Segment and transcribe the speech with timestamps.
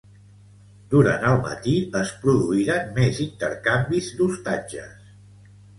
[0.93, 5.11] Durant el matí es produïren més intercanvis d'ostatges.